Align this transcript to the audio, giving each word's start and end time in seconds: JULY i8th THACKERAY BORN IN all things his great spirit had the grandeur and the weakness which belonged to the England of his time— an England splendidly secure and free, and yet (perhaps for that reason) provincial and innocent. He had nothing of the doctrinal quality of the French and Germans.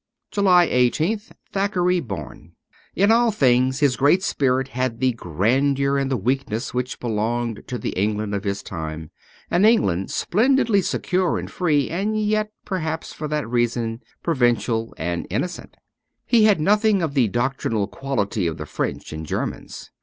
JULY 0.31 0.67
i8th 0.67 1.31
THACKERAY 1.53 1.99
BORN 1.99 2.53
IN 2.95 3.11
all 3.11 3.29
things 3.29 3.81
his 3.81 3.95
great 3.95 4.23
spirit 4.23 4.69
had 4.69 4.99
the 4.99 5.11
grandeur 5.13 5.95
and 5.99 6.09
the 6.09 6.17
weakness 6.17 6.73
which 6.73 6.99
belonged 6.99 7.61
to 7.67 7.77
the 7.77 7.91
England 7.91 8.33
of 8.33 8.43
his 8.43 8.63
time— 8.63 9.11
an 9.51 9.63
England 9.63 10.09
splendidly 10.09 10.81
secure 10.81 11.37
and 11.37 11.51
free, 11.51 11.87
and 11.91 12.19
yet 12.19 12.49
(perhaps 12.65 13.13
for 13.13 13.27
that 13.27 13.47
reason) 13.47 14.01
provincial 14.23 14.91
and 14.97 15.27
innocent. 15.29 15.77
He 16.25 16.45
had 16.45 16.59
nothing 16.59 17.03
of 17.03 17.13
the 17.13 17.27
doctrinal 17.27 17.85
quality 17.85 18.47
of 18.47 18.57
the 18.57 18.65
French 18.65 19.13
and 19.13 19.23
Germans. 19.23 19.91